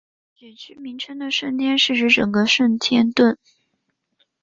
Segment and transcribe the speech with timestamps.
[0.33, 3.37] 选区名称的顺天是指整个顺天邨。